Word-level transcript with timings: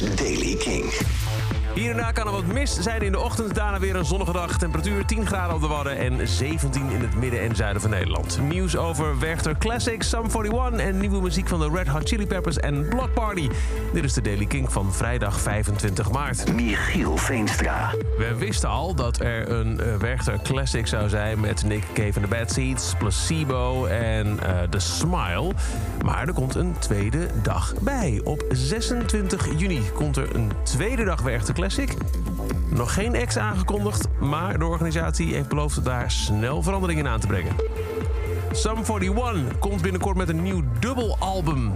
Daily 0.00 0.56
King. 0.56 0.90
Hier 1.74 1.90
en 1.90 1.96
daar 1.96 2.12
kan 2.12 2.26
er 2.26 2.32
wat 2.32 2.46
mis 2.46 2.80
zijn 2.80 3.02
in 3.02 3.12
de 3.12 3.20
ochtend. 3.20 3.54
Daarna 3.54 3.78
weer 3.78 3.96
een 3.96 4.04
zonnige 4.04 4.32
dag. 4.32 4.58
Temperatuur 4.58 5.04
10 5.04 5.26
graden 5.26 5.54
op 5.54 5.60
de 5.60 5.66
Wadden 5.66 5.98
en 5.98 6.28
17 6.28 6.90
in 6.90 7.00
het 7.00 7.14
midden 7.14 7.40
en 7.40 7.56
zuiden 7.56 7.82
van 7.82 7.90
Nederland. 7.90 8.38
Nieuws 8.42 8.76
over 8.76 9.18
Werchter 9.18 9.58
Classics, 9.58 10.08
Sum 10.08 10.24
41 10.24 10.80
en 10.80 10.98
nieuwe 10.98 11.20
muziek 11.20 11.48
van 11.48 11.60
de 11.60 11.70
Red 11.72 11.86
Hot 11.86 12.08
Chili 12.08 12.26
Peppers 12.26 12.58
en 12.58 12.88
Block 12.88 13.12
Party. 13.12 13.48
Dit 13.92 14.04
is 14.04 14.12
de 14.12 14.20
Daily 14.20 14.46
King 14.46 14.72
van 14.72 14.92
vrijdag 14.92 15.40
25 15.40 16.10
maart. 16.10 16.52
Michiel 16.54 17.16
Veenstra. 17.16 17.90
We 18.18 18.34
wisten 18.38 18.68
al 18.68 18.94
dat 18.94 19.20
er 19.20 19.50
een 19.50 19.80
uh, 19.80 19.96
Werchter 19.96 20.38
Classic 20.42 20.86
zou 20.86 21.08
zijn 21.08 21.40
met 21.40 21.64
Nick 21.64 21.84
Cave 21.94 22.20
and 22.20 22.22
the 22.22 22.36
Bad 22.36 22.52
Seeds, 22.52 22.94
Placebo 22.98 23.86
en 23.86 24.26
uh, 24.26 24.62
The 24.70 24.78
Smile. 24.78 25.52
Maar 26.04 26.26
er 26.26 26.34
komt 26.34 26.54
een 26.54 26.74
tweede 26.78 27.26
dag 27.42 27.74
bij. 27.80 28.20
Op 28.24 28.44
26 28.48 29.48
juni 29.56 29.82
komt 29.94 30.16
er 30.16 30.34
een 30.34 30.50
tweede 30.62 31.04
dag 31.04 31.22
Werchter 31.22 31.54
Nog 32.68 32.94
geen 32.94 33.14
ex 33.14 33.36
aangekondigd, 33.36 34.08
maar 34.20 34.58
de 34.58 34.64
organisatie 34.64 35.34
heeft 35.34 35.48
beloofd 35.48 35.84
daar 35.84 36.10
snel 36.10 36.62
veranderingen 36.62 37.08
aan 37.08 37.20
te 37.20 37.26
brengen. 37.26 37.56
Sum 38.52 38.76
41 39.00 39.58
komt 39.58 39.82
binnenkort 39.82 40.16
met 40.16 40.28
een 40.28 40.42
nieuw 40.42 40.62
dubbelalbum. 40.80 41.72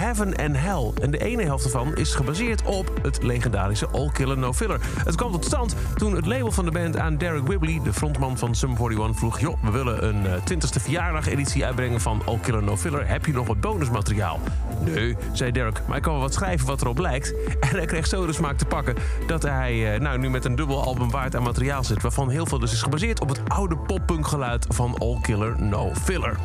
Heaven 0.00 0.36
and 0.36 0.56
Hell. 0.56 0.90
En 1.02 1.10
de 1.10 1.18
ene 1.18 1.42
helft 1.42 1.64
ervan 1.64 1.96
is 1.96 2.14
gebaseerd 2.14 2.62
op 2.62 2.98
het 3.02 3.22
legendarische 3.22 3.88
All 3.88 4.10
Killer 4.12 4.38
No 4.38 4.52
Filler. 4.52 4.80
Het 5.04 5.14
kwam 5.14 5.32
tot 5.32 5.44
stand 5.44 5.76
toen 5.96 6.14
het 6.14 6.26
label 6.26 6.52
van 6.52 6.64
de 6.64 6.70
band 6.70 6.96
aan 6.96 7.16
Derek 7.16 7.46
Wibley, 7.46 7.80
de 7.84 7.92
frontman 7.92 8.38
van 8.38 8.54
Sum 8.54 8.76
41, 8.76 9.18
vroeg... 9.18 9.40
joh, 9.40 9.62
we 9.62 9.70
willen 9.70 10.06
een 10.06 10.24
uh, 10.24 10.32
20ste 10.32 10.82
verjaardag-editie 10.82 11.64
uitbrengen 11.64 12.00
van 12.00 12.22
All 12.24 12.38
Killer 12.38 12.62
No 12.62 12.76
Filler. 12.76 13.08
Heb 13.08 13.26
je 13.26 13.32
nog 13.32 13.46
wat 13.46 13.60
bonusmateriaal? 13.60 14.40
Nee, 14.84 15.16
zei 15.32 15.50
Derek, 15.52 15.80
maar 15.86 15.96
ik 15.96 16.02
kan 16.02 16.12
wel 16.12 16.22
wat 16.22 16.34
schrijven 16.34 16.66
wat 16.66 16.80
erop 16.80 16.98
lijkt. 16.98 17.34
En 17.70 17.76
hij 17.76 17.86
kreeg 17.86 18.06
zo 18.06 18.26
de 18.26 18.32
smaak 18.32 18.58
te 18.58 18.64
pakken 18.64 18.94
dat 19.26 19.42
hij 19.42 19.94
uh, 19.94 20.00
nou, 20.00 20.18
nu 20.18 20.30
met 20.30 20.44
een 20.44 20.54
dubbel 20.54 20.82
album 20.82 21.10
waard 21.10 21.36
aan 21.36 21.42
materiaal 21.42 21.84
zit... 21.84 22.02
waarvan 22.02 22.28
heel 22.28 22.46
veel 22.46 22.58
dus 22.58 22.72
is 22.72 22.82
gebaseerd 22.82 23.20
op 23.20 23.28
het 23.28 23.40
oude 23.48 23.76
poppunkgeluid 23.76 24.66
van 24.68 24.98
All 24.98 25.18
Killer 25.20 25.62
No 25.62 25.90
Filler. 25.94 26.38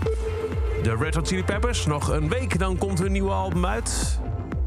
De 0.86 0.96
Red 0.96 1.16
Hot 1.16 1.28
Chili 1.28 1.44
Peppers. 1.44 1.86
Nog 1.86 2.08
een 2.12 2.30
week, 2.30 2.60
dan 2.60 2.78
komt 2.78 3.00
hun 3.00 3.12
nieuwe 3.12 3.32
album 3.32 3.66
uit. 3.66 4.20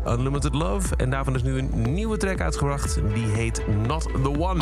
Unlimited 0.06 0.55
Love. 0.55 0.97
En 0.97 1.11
daarvan 1.11 1.34
is 1.34 1.42
nu 1.42 1.58
een 1.58 1.92
nieuwe 1.92 2.16
track 2.16 2.41
uitgebracht. 2.41 3.00
Die 3.14 3.27
heet 3.27 3.62
Not 3.86 4.02
The 4.02 4.39
One. 4.39 4.61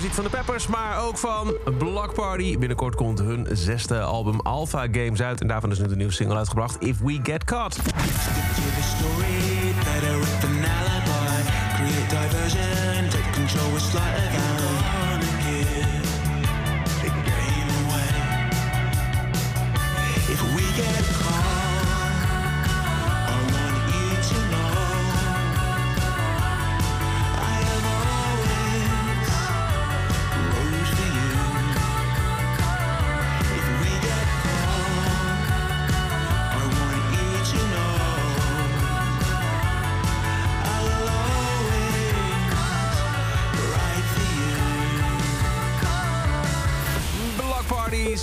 Van 0.00 0.24
de 0.24 0.30
Peppers, 0.30 0.66
maar 0.66 1.02
ook 1.02 1.18
van 1.18 1.54
Block 1.78 2.14
Party. 2.14 2.58
Binnenkort 2.58 2.94
komt 2.94 3.18
hun 3.18 3.46
zesde 3.52 4.00
album 4.00 4.40
Alpha 4.40 4.86
Games 4.92 5.22
uit. 5.22 5.40
En 5.40 5.46
daarvan 5.46 5.70
is 5.70 5.78
nu 5.78 5.86
de 5.86 5.96
nieuwe 5.96 6.12
single 6.12 6.36
uitgebracht, 6.36 6.76
If 6.80 6.98
We 6.98 7.18
Get 7.22 7.44
Caught. 7.44 7.76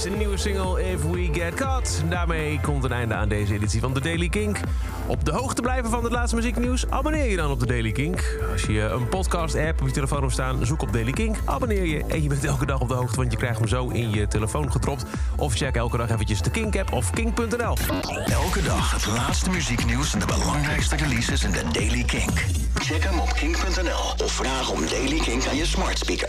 Een 0.03 0.17
nieuwe 0.17 0.37
single 0.37 0.91
If 0.91 1.01
We 1.03 1.29
Get 1.31 1.53
Caught. 1.53 2.03
Daarmee 2.09 2.59
komt 2.61 2.83
een 2.83 2.91
einde 2.91 3.13
aan 3.13 3.29
deze 3.29 3.53
editie 3.53 3.79
van 3.79 3.93
The 3.93 3.99
Daily 3.99 4.29
Kink. 4.29 4.59
Op 5.07 5.25
de 5.25 5.31
hoogte 5.31 5.61
blijven 5.61 5.89
van 5.89 6.03
het 6.03 6.11
laatste 6.11 6.35
muzieknieuws? 6.35 6.89
Abonneer 6.89 7.29
je 7.29 7.35
dan 7.35 7.51
op 7.51 7.59
The 7.59 7.65
Daily 7.65 7.91
Kink. 7.91 8.37
Als 8.51 8.61
je 8.61 8.81
een 8.81 9.09
podcast-app 9.09 9.81
op 9.81 9.87
je 9.87 9.93
telefoon 9.93 10.21
hebt 10.21 10.33
staan, 10.33 10.65
zoek 10.65 10.81
op 10.81 10.93
Daily 10.93 11.11
Kink. 11.11 11.35
Abonneer 11.45 11.85
je 11.85 12.03
en 12.07 12.23
je 12.23 12.29
bent 12.29 12.43
elke 12.43 12.65
dag 12.65 12.81
op 12.81 12.87
de 12.87 12.93
hoogte, 12.93 13.15
want 13.15 13.31
je 13.31 13.37
krijgt 13.37 13.59
hem 13.59 13.67
zo 13.67 13.87
in 13.87 14.09
je 14.09 14.27
telefoon 14.27 14.71
gedropt. 14.71 15.05
Of 15.35 15.53
check 15.53 15.75
elke 15.75 15.97
dag 15.97 16.09
eventjes 16.09 16.41
de 16.41 16.49
Kink-app 16.49 16.93
of 16.93 17.09
kink.nl. 17.09 17.77
Elke 18.25 18.61
dag 18.63 18.91
het 18.91 19.07
laatste 19.07 19.49
muzieknieuws 19.49 20.13
en 20.13 20.19
de 20.19 20.25
belangrijkste 20.25 20.95
releases 20.95 21.43
in 21.43 21.51
The 21.51 21.63
Daily 21.71 22.03
Kink. 22.03 22.45
Check 22.73 23.03
hem 23.03 23.19
op 23.19 23.33
kink.nl 23.33 24.25
of 24.25 24.31
vraag 24.31 24.71
om 24.71 24.87
Daily 24.89 25.19
Kink 25.19 25.47
aan 25.47 25.55
je 25.55 25.65
smart 25.65 25.97
speaker. 25.97 26.23